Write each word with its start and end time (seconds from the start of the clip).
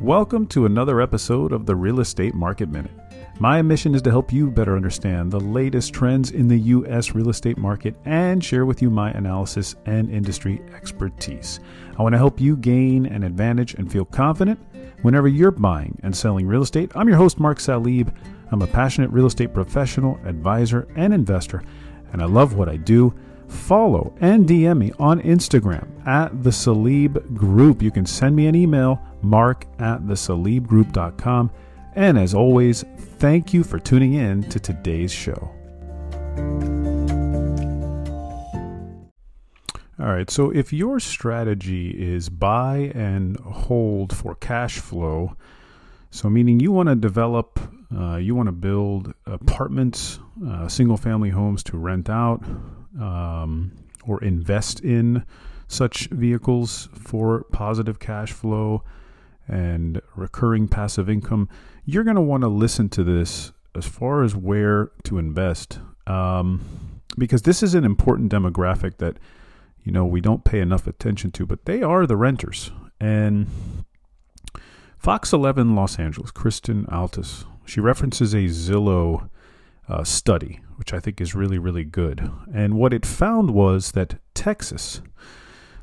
welcome 0.00 0.46
to 0.46 0.64
another 0.64 1.02
episode 1.02 1.52
of 1.52 1.66
the 1.66 1.76
Real 1.76 2.00
Estate 2.00 2.34
Market 2.34 2.70
Minute. 2.70 2.92
My 3.38 3.60
mission 3.60 3.94
is 3.94 4.00
to 4.02 4.10
help 4.10 4.32
you 4.32 4.50
better 4.50 4.74
understand 4.74 5.30
the 5.30 5.38
latest 5.38 5.92
trends 5.92 6.30
in 6.30 6.48
the 6.48 6.58
U.S. 6.58 7.14
real 7.14 7.28
estate 7.28 7.58
market 7.58 7.94
and 8.06 8.42
share 8.42 8.64
with 8.64 8.80
you 8.80 8.88
my 8.88 9.10
analysis 9.10 9.76
and 9.84 10.10
industry 10.10 10.62
expertise. 10.74 11.60
I 11.98 12.02
want 12.02 12.14
to 12.14 12.18
help 12.18 12.40
you 12.40 12.56
gain 12.56 13.04
an 13.04 13.22
advantage 13.22 13.74
and 13.74 13.92
feel 13.92 14.06
confident 14.06 14.58
whenever 15.02 15.28
you're 15.28 15.50
buying 15.50 15.98
and 16.02 16.16
selling 16.16 16.46
real 16.46 16.62
estate. 16.62 16.90
I'm 16.94 17.06
your 17.06 17.18
host, 17.18 17.38
Mark 17.38 17.58
Salib. 17.58 18.10
I'm 18.52 18.62
a 18.62 18.66
passionate 18.66 19.10
real 19.10 19.26
estate 19.26 19.52
professional, 19.52 20.18
advisor, 20.24 20.88
and 20.96 21.12
investor, 21.12 21.62
and 22.14 22.22
I 22.22 22.24
love 22.24 22.54
what 22.54 22.70
I 22.70 22.78
do 22.78 23.14
follow 23.50 24.14
and 24.20 24.46
DM 24.46 24.78
me 24.78 24.92
on 24.98 25.20
Instagram 25.22 25.88
at 26.06 26.42
the 26.42 26.50
Salib 26.50 27.34
Group. 27.34 27.82
You 27.82 27.90
can 27.90 28.06
send 28.06 28.34
me 28.34 28.46
an 28.46 28.54
email, 28.54 29.00
mark 29.22 29.66
at 29.78 30.06
the 30.06 30.14
salibgroup.com. 30.14 31.50
And 31.94 32.18
as 32.18 32.34
always, 32.34 32.84
thank 33.18 33.52
you 33.52 33.64
for 33.64 33.78
tuning 33.78 34.14
in 34.14 34.42
to 34.44 34.60
today's 34.60 35.12
show. 35.12 35.50
All 40.00 40.06
right, 40.06 40.30
so 40.30 40.50
if 40.50 40.72
your 40.72 40.98
strategy 40.98 41.90
is 41.90 42.30
buy 42.30 42.90
and 42.94 43.38
hold 43.40 44.16
for 44.16 44.34
cash 44.34 44.78
flow, 44.78 45.36
so 46.10 46.30
meaning 46.30 46.58
you 46.58 46.72
want 46.72 46.88
to 46.88 46.94
develop, 46.94 47.60
uh, 47.96 48.16
you 48.16 48.34
want 48.34 48.46
to 48.46 48.52
build 48.52 49.14
apartments, 49.26 50.20
uh, 50.46 50.68
single 50.68 50.96
family 50.96 51.30
homes 51.30 51.62
to 51.64 51.76
rent 51.76 52.08
out, 52.08 52.42
um, 53.00 53.72
or 54.04 54.22
invest 54.22 54.80
in 54.80 55.24
such 55.66 56.08
vehicles 56.08 56.88
for 56.94 57.44
positive 57.52 57.98
cash 57.98 58.32
flow 58.32 58.82
and 59.48 60.00
recurring 60.16 60.68
passive 60.68 61.08
income, 61.08 61.48
you're 61.84 62.04
going 62.04 62.16
to 62.16 62.22
want 62.22 62.42
to 62.42 62.48
listen 62.48 62.88
to 62.88 63.04
this 63.04 63.52
as 63.74 63.86
far 63.86 64.22
as 64.22 64.34
where 64.34 64.90
to 65.04 65.18
invest. 65.18 65.78
Um, 66.06 66.60
because 67.18 67.42
this 67.42 67.62
is 67.62 67.74
an 67.74 67.84
important 67.84 68.32
demographic 68.32 68.98
that, 68.98 69.16
you 69.84 69.92
know, 69.92 70.04
we 70.04 70.20
don't 70.20 70.44
pay 70.44 70.60
enough 70.60 70.86
attention 70.86 71.30
to, 71.32 71.46
but 71.46 71.64
they 71.64 71.82
are 71.82 72.06
the 72.06 72.16
renters. 72.16 72.70
And 73.00 73.46
Fox 74.98 75.32
11 75.32 75.74
Los 75.74 75.98
Angeles, 75.98 76.30
Kristen 76.30 76.84
Altus, 76.86 77.44
she 77.70 77.80
references 77.80 78.34
a 78.34 78.46
Zillow 78.46 79.30
uh, 79.88 80.02
study, 80.02 80.58
which 80.74 80.92
I 80.92 80.98
think 80.98 81.20
is 81.20 81.36
really, 81.36 81.58
really 81.58 81.84
good. 81.84 82.28
And 82.52 82.74
what 82.74 82.92
it 82.92 83.06
found 83.06 83.52
was 83.52 83.92
that 83.92 84.18
Texas, 84.34 85.02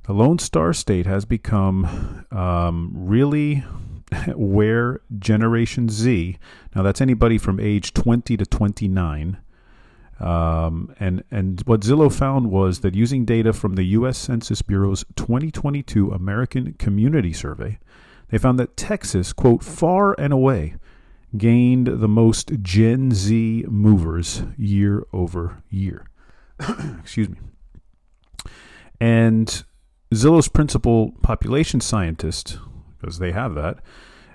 the 0.04 0.12
Lone 0.14 0.38
Star 0.38 0.74
State, 0.74 1.06
has 1.06 1.24
become 1.24 2.26
um, 2.30 2.92
really 2.94 3.64
where 4.36 5.00
Generation 5.18 5.88
Z, 5.88 6.38
now 6.76 6.84
that's 6.84 7.00
anybody 7.00 7.38
from 7.38 7.58
age 7.58 7.94
20 7.94 8.36
to 8.36 8.46
29, 8.46 9.38
um, 10.20 10.94
and 11.00 11.24
and 11.32 11.62
what 11.66 11.82
Zillow 11.82 12.12
found 12.12 12.50
was 12.52 12.80
that 12.80 12.96
using 12.96 13.24
data 13.24 13.54
from 13.54 13.76
the 13.76 13.84
U.S. 13.84 14.18
Census 14.18 14.62
Bureau's 14.62 15.06
2022 15.16 16.12
American 16.12 16.74
Community 16.74 17.32
Survey, 17.32 17.78
they 18.30 18.38
found 18.38 18.60
that 18.60 18.76
Texas, 18.76 19.32
quote, 19.32 19.64
far 19.64 20.20
and 20.20 20.34
away 20.34 20.76
gained 21.36 21.88
the 21.88 22.08
most 22.08 22.52
Gen 22.62 23.12
Z 23.12 23.66
movers 23.68 24.44
year 24.58 25.06
over 25.12 25.62
year. 25.70 26.06
Excuse 27.00 27.30
me. 27.30 27.38
And 29.00 29.64
Zillow's 30.14 30.48
principal 30.48 31.12
population 31.22 31.82
scientist, 31.82 32.60
because 33.00 33.20
they 33.20 33.32
have 33.32 33.56
that, 33.56 33.80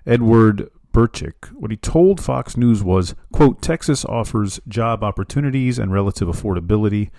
Edward 0.06 0.70
Berchick, 0.92 1.50
what 1.52 1.70
he 1.70 1.76
told 1.76 2.20
Fox 2.20 2.56
News 2.56 2.82
was, 2.82 3.14
quote, 3.32 3.62
Texas 3.62 4.04
offers 4.04 4.60
job 4.68 5.02
opportunities 5.02 5.78
and 5.78 5.92
relative 5.92 6.28
affordability. 6.28 7.10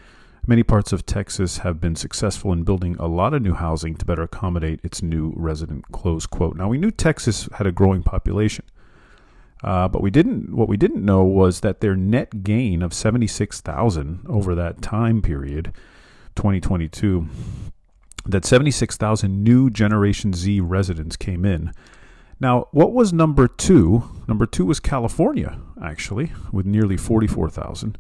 Many 0.46 0.62
parts 0.62 0.94
of 0.94 1.06
Texas 1.06 1.60
have 1.60 1.82
been 1.82 1.96
successful 1.96 2.54
in 2.54 2.64
building 2.64 2.96
a 3.00 3.08
lot 3.08 3.34
of 3.34 3.42
new 3.42 3.54
housing 3.54 3.96
to 3.96 4.06
better 4.06 4.24
accommodate 4.24 4.80
its 4.84 5.02
new 5.02 5.34
resident, 5.36 5.92
close 5.92 6.28
quote. 6.28 6.56
Now, 6.56 6.68
we 6.68 6.78
knew 6.78 6.92
Texas 6.92 7.50
had 7.54 7.66
a 7.66 7.72
growing 7.72 8.04
population. 8.04 8.66
Uh, 9.64 9.88
but 9.88 10.02
we 10.02 10.12
didn't. 10.12 10.54
What 10.54 10.68
we 10.68 10.76
didn't 10.76 11.06
know 11.06 11.24
was 11.24 11.62
that 11.62 11.80
their 11.80 11.96
net 11.96 12.44
gain 12.44 12.82
of 12.82 12.94
seventy 12.94 13.28
six 13.28 13.62
thousand 13.62 14.26
over 14.28 14.54
that 14.56 14.82
time 14.82 15.22
period, 15.22 15.72
twenty 16.36 16.60
twenty 16.60 16.90
two, 16.90 17.28
that 18.26 18.44
seventy 18.44 18.72
six 18.72 18.98
thousand 18.98 19.42
new 19.42 19.70
Generation 19.70 20.34
Z 20.34 20.60
residents 20.60 21.16
came 21.16 21.46
in. 21.46 21.72
Now, 22.42 22.68
what 22.72 22.92
was 22.92 23.14
number 23.14 23.48
two? 23.48 24.04
Number 24.28 24.46
two 24.46 24.66
was 24.66 24.82
California, 24.82 25.58
actually, 25.82 26.34
with 26.52 26.66
nearly 26.66 26.98
forty 26.98 27.28
four 27.28 27.50
thousand, 27.50 27.98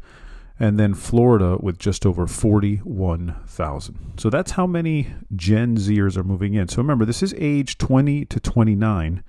and 0.60 0.78
then 0.78 0.94
Florida 0.94 1.58
with 1.62 1.80
just 1.80 2.06
over 2.06 2.28
forty 2.28 2.78
one 2.78 3.36
thousand. 3.48 4.16
So 4.18 4.30
that's 4.30 4.52
how 4.52 4.68
many 4.68 5.14
Gen 5.34 5.78
Zers 5.78 6.18
are 6.18 6.26
moving 6.26 6.56
in. 6.56 6.68
So 6.68 6.80
remember, 6.80 7.06
this 7.06 7.24
is 7.24 7.34
age 7.38 7.78
twenty 7.78 8.26
to 8.26 8.42
twenty 8.42 8.76
nine, 8.76 9.24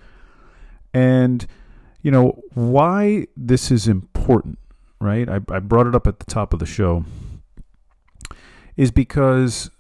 and 0.93 1.47
you 2.05 2.11
know, 2.11 2.39
why 2.53 3.27
this 3.35 3.71
is 3.71 3.89
important, 3.89 4.59
right? 5.01 5.27
I, 5.27 5.37
I 5.49 5.59
brought 5.59 5.87
it 5.87 5.95
up 5.95 6.07
at 6.07 6.21
the 6.21 6.27
top 6.27 6.53
of 6.53 6.61
the 6.61 6.67
show, 6.67 7.07
is 8.77 8.91
because 8.91 9.71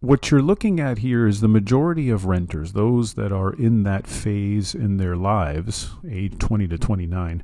what 0.00 0.30
you're 0.30 0.42
looking 0.42 0.78
at 0.78 0.98
here 0.98 1.26
is 1.26 1.40
the 1.40 1.48
majority 1.48 2.10
of 2.10 2.26
renters, 2.26 2.74
those 2.74 3.14
that 3.14 3.32
are 3.32 3.54
in 3.54 3.84
that 3.84 4.06
phase 4.06 4.74
in 4.74 4.98
their 4.98 5.16
lives, 5.16 5.90
age 6.08 6.38
20 6.38 6.68
to 6.68 6.76
29, 6.76 7.42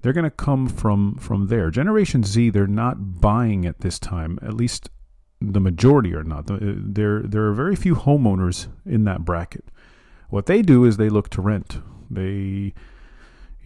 they're 0.00 0.14
going 0.14 0.24
to 0.24 0.30
come 0.30 0.66
from 0.66 1.16
from 1.16 1.48
there. 1.48 1.70
Generation 1.70 2.24
Z, 2.24 2.48
they're 2.50 2.66
not 2.66 3.20
buying 3.20 3.66
at 3.66 3.80
this 3.80 3.98
time. 3.98 4.38
At 4.40 4.54
least 4.54 4.88
the 5.38 5.60
majority 5.60 6.14
are 6.14 6.24
not. 6.24 6.50
Uh, 6.50 6.58
there 6.60 7.20
there 7.20 7.44
are 7.44 7.52
very 7.52 7.76
few 7.76 7.94
homeowners 7.94 8.68
in 8.86 9.04
that 9.04 9.26
bracket. 9.26 9.66
What 10.30 10.46
they 10.46 10.62
do 10.62 10.86
is 10.86 10.96
they 10.96 11.10
look 11.10 11.28
to 11.30 11.42
rent. 11.42 11.82
They 12.10 12.72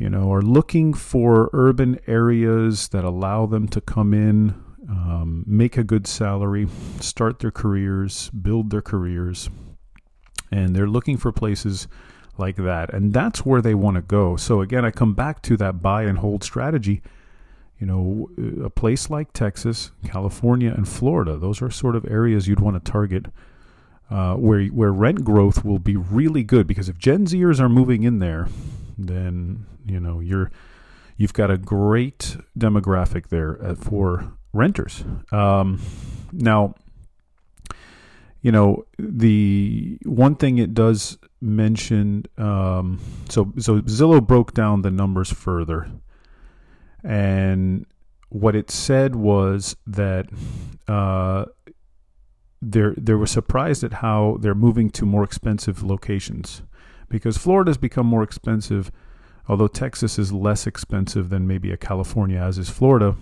you 0.03 0.11
know, 0.11 0.33
are 0.33 0.43
looking 0.43 0.93
for 0.93 1.49
urban 1.53 1.97
areas 2.09 2.89
that 2.89 3.05
allow 3.05 3.47
them 3.47 3.69
to 3.69 3.81
come 3.81 4.13
in, 4.13 4.53
um, 4.89 5.45
make 5.47 5.77
a 5.77 5.85
good 5.85 6.09
salary, 6.09 6.67
start 6.99 7.39
their 7.39 7.53
careers, 7.53 8.29
build 8.31 8.71
their 8.71 8.83
careers, 8.83 9.49
and 10.51 10.75
they're 10.75 10.89
looking 10.89 11.17
for 11.17 11.31
places 11.31 11.87
like 12.37 12.57
that. 12.57 12.93
And 12.93 13.13
that's 13.13 13.47
where 13.47 13.63
they 13.63 13.77
want 13.77 13.95
to 13.95 14.03
go. 14.03 14.35
So, 14.35 14.61
again, 14.61 14.85
I 14.85 14.91
come 14.91 15.15
back 15.15 15.41
to 15.43 15.57
that 15.59 15.81
buy 15.81 16.03
and 16.03 16.19
hold 16.19 16.43
strategy. 16.43 17.01
You 17.79 17.87
know, 17.87 18.29
a 18.65 18.71
place 18.71 19.09
like 19.09 19.33
Texas, 19.33 19.93
California, 20.05 20.75
and 20.77 20.89
Florida, 20.89 21.37
those 21.37 21.63
are 21.63 21.71
sort 21.71 21.95
of 21.95 22.05
areas 22.07 22.49
you'd 22.49 22.59
want 22.59 22.85
to 22.85 22.91
target. 22.91 23.27
Uh, 24.11 24.35
where 24.35 24.65
where 24.67 24.93
rent 24.93 25.23
growth 25.23 25.65
will 25.65 25.79
be 25.79 25.97
really 25.97 26.43
good 26.43 26.67
because 26.67 26.89
if 26.89 26.99
Gen 26.99 27.25
Zers 27.25 27.61
are 27.61 27.69
moving 27.69 28.03
in 28.03 28.19
there, 28.19 28.49
then 29.09 29.67
you 29.87 30.01
know 30.01 30.21
you're 30.21 30.51
you've 31.17 31.33
got 31.33 31.51
a 31.51 31.59
great 31.59 32.37
demographic 32.59 33.29
there 33.29 33.63
uh, 33.65 33.75
for 33.75 34.33
renters. 34.53 35.05
Um, 35.31 35.81
now, 36.33 36.75
you 38.41 38.53
know 38.53 38.85
the 38.99 39.99
one 40.05 40.35
thing 40.35 40.59
it 40.59 40.75
does 40.75 41.19
mention. 41.41 42.25
Um, 42.39 43.01
so 43.29 43.53
so 43.59 43.81
Zillow 43.83 44.25
broke 44.27 44.55
down 44.55 44.83
the 44.83 44.91
numbers 44.91 45.33
further, 45.33 45.91
and 47.05 47.87
what 48.29 48.57
it 48.57 48.71
said 48.71 49.17
was 49.17 49.77
that. 49.87 50.27
Uh, 50.89 51.47
they're 52.65 52.95
they 52.97 53.15
were 53.15 53.27
surprised 53.27 53.83
at 53.83 53.95
how 53.95 54.37
they're 54.41 54.55
moving 54.55 54.89
to 54.89 55.05
more 55.05 55.25
expensive 55.25 55.83
locations 55.83 56.63
because 57.13 57.37
Florida's 57.37 57.77
become 57.77 58.07
more 58.07 58.23
expensive, 58.23 58.91
although 59.47 59.69
Texas 59.69 60.19
is 60.19 60.33
less 60.33 60.67
expensive 60.67 61.29
than 61.29 61.47
maybe 61.47 61.71
a 61.71 61.77
California, 61.77 62.39
as 62.39 62.57
is 62.57 62.71
Florida. 62.71 63.15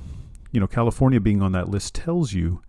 You 0.53 0.61
know, 0.61 0.69
California 0.69 1.21
being 1.21 1.43
on 1.43 1.51
that 1.53 1.69
list 1.69 1.97
tells 1.97 2.33
you 2.33 2.63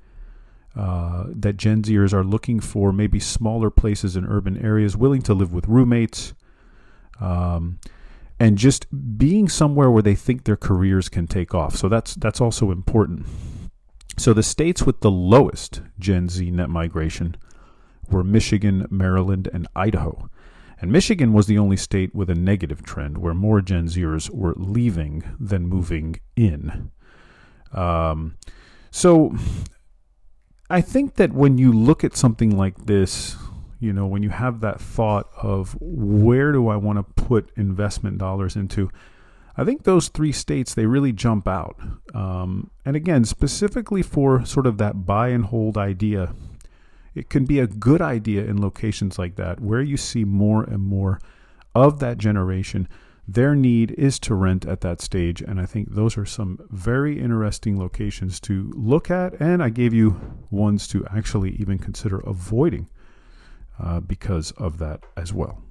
uh, 0.76 1.26
that 1.28 1.58
Gen 1.58 1.84
Zers 1.84 2.12
are 2.12 2.24
looking 2.24 2.60
for 2.60 2.92
maybe 2.92 3.20
smaller 3.20 3.70
places 3.70 4.16
in 4.16 4.26
urban 4.26 4.58
areas, 4.58 4.98
willing 4.98 5.22
to 5.22 5.36
live 5.36 5.54
with 5.54 5.68
roommates, 5.68 6.34
um, 7.20 7.80
and 8.40 8.58
just 8.58 8.88
being 9.20 9.48
somewhere 9.48 9.92
where 9.92 10.02
they 10.02 10.16
think 10.16 10.46
their 10.46 10.58
careers 10.58 11.08
can 11.08 11.28
take 11.28 11.54
off. 11.54 11.76
So 11.76 11.88
that's 11.88 12.16
that's 12.16 12.42
also 12.42 12.72
important. 12.72 13.28
So 14.18 14.34
the 14.34 14.44
states 14.44 14.84
with 14.84 15.02
the 15.02 15.12
lowest 15.12 15.82
Gen 16.00 16.30
Z 16.30 16.50
net 16.50 16.70
migration 16.72 17.38
were 18.10 18.24
Michigan, 18.24 18.88
Maryland, 18.90 19.48
and 19.54 19.68
Idaho. 19.76 20.28
And 20.81 20.92
Michigan 20.92 21.31
was 21.31 21.45
the 21.45 21.60
only 21.60 21.78
state 21.78 22.16
with 22.16 22.30
a 22.30 22.36
negative 22.36 22.81
trend, 22.81 23.19
where 23.19 23.36
more 23.36 23.62
Gen 23.62 23.86
Zers 23.86 24.31
were 24.31 24.56
leaving 24.57 25.24
than 25.39 25.68
moving 25.68 26.19
in. 26.36 26.89
Um, 27.72 28.38
so 28.89 29.36
I 30.72 30.81
think 30.81 31.16
that 31.16 31.33
when 31.33 31.60
you 31.60 31.72
look 31.72 32.04
at 32.04 32.18
something 32.18 32.57
like 32.57 32.86
this, 32.86 33.38
you 33.80 33.94
know, 33.94 34.07
when 34.07 34.24
you 34.24 34.30
have 34.30 34.62
that 34.62 34.81
thought 34.81 35.30
of 35.42 35.78
where 35.80 36.51
do 36.51 36.68
I 36.68 36.78
want 36.78 36.98
to 36.98 37.24
put 37.24 37.51
investment 37.56 38.18
dollars 38.18 38.56
into, 38.56 38.89
I 39.56 39.63
think 39.63 39.84
those 39.84 40.07
three 40.07 40.31
states 40.31 40.74
they 40.74 40.86
really 40.86 41.12
jump 41.12 41.48
out. 41.48 41.75
Um, 42.16 42.72
and 42.86 42.95
again, 42.95 43.25
specifically 43.25 44.01
for 44.01 44.45
sort 44.45 44.66
of 44.66 44.77
that 44.80 45.06
buy 45.06 45.30
and 45.30 45.45
hold 45.45 45.77
idea, 45.77 46.34
it 47.13 47.30
can 47.30 47.46
be 47.46 47.60
a 47.60 47.68
good 47.68 48.02
idea 48.02 48.44
in 48.46 48.62
locations 48.62 49.19
like 49.19 49.36
that 49.36 49.60
where 49.60 49.81
you 49.81 49.98
see 49.98 50.24
more 50.24 50.63
and 50.63 50.81
more 50.81 51.19
of 51.75 52.00
that 52.00 52.18
generation. 52.18 52.88
Their 53.28 53.56
need 53.56 53.92
is 53.92 54.19
to 54.19 54.36
rent 54.36 54.66
at 54.66 54.81
that 54.81 55.00
stage, 55.02 55.42
and 55.42 55.60
I 55.60 55.66
think 55.66 55.94
those 55.94 56.18
are 56.18 56.25
some 56.25 56.60
very 56.69 57.19
interesting 57.19 57.80
locations 57.80 58.40
to 58.42 58.72
look 58.75 59.10
at. 59.12 59.40
And 59.40 59.62
I 59.63 59.69
gave 59.69 59.94
you 59.94 60.19
ones 60.50 60.88
to 60.90 61.06
actually 61.16 61.52
even 61.52 61.78
consider 61.78 62.19
avoiding 62.19 62.90
uh, 63.80 64.00
because 64.00 64.52
of 64.52 64.80
that 64.80 65.06
as 65.16 65.31
well. 65.31 65.62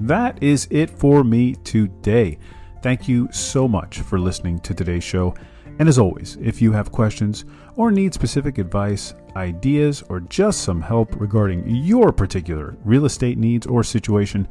That 0.00 0.42
is 0.42 0.66
it 0.70 0.90
for 0.90 1.22
me 1.22 1.56
today. 1.56 2.38
Thank 2.82 3.06
you 3.08 3.28
so 3.30 3.68
much 3.68 4.00
for 4.00 4.18
listening 4.18 4.58
to 4.60 4.72
today's 4.72 5.04
show. 5.04 5.34
And 5.80 5.88
as 5.88 5.98
always, 5.98 6.36
if 6.42 6.60
you 6.60 6.72
have 6.72 6.92
questions 6.92 7.46
or 7.74 7.90
need 7.90 8.12
specific 8.12 8.58
advice, 8.58 9.14
ideas, 9.34 10.04
or 10.10 10.20
just 10.20 10.60
some 10.60 10.82
help 10.82 11.18
regarding 11.18 11.64
your 11.66 12.12
particular 12.12 12.76
real 12.84 13.06
estate 13.06 13.38
needs 13.38 13.66
or 13.66 13.82
situation, 13.82 14.46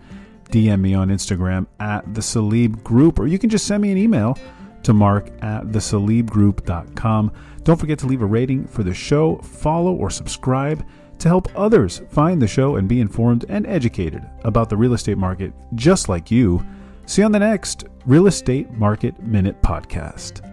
DM 0.50 0.82
me 0.82 0.96
on 0.96 1.10
Instagram 1.10 1.68
at 1.80 2.16
the 2.16 2.22
Salib 2.22 2.84
Group, 2.84 3.20
or 3.20 3.28
you 3.28 3.38
can 3.38 3.52
just 3.52 3.68
send 3.68 3.84
me 3.84 3.92
an 3.92 3.98
email 4.00 4.40
to 4.82 4.92
mark 4.92 5.30
at 5.44 5.66
thesalibgroup.com. 5.66 7.32
Don't 7.64 7.80
forget 7.80 8.00
to 8.00 8.08
leave 8.08 8.24
a 8.24 8.26
rating 8.26 8.66
for 8.66 8.82
the 8.82 8.94
show, 8.96 9.38
follow 9.38 9.94
or 9.94 10.10
subscribe 10.10 10.84
to 11.20 11.28
help 11.28 11.48
others 11.56 12.02
find 12.10 12.42
the 12.42 12.48
show 12.48 12.78
and 12.78 12.90
be 12.90 13.02
informed 13.02 13.46
and 13.50 13.68
educated 13.68 14.28
about 14.46 14.68
the 14.68 14.78
real 14.78 14.96
estate 14.96 15.20
market 15.20 15.54
just 15.76 16.10
like 16.10 16.32
you. 16.32 16.66
See 17.06 17.22
you 17.22 17.28
on 17.28 17.32
the 17.32 17.38
next 17.38 17.86
Real 18.08 18.26
Estate 18.26 18.72
Market 18.72 19.22
Minute 19.22 19.62
podcast. 19.62 20.49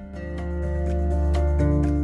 Bye. 1.58 1.95